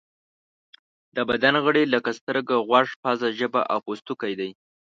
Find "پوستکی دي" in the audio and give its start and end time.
3.85-4.49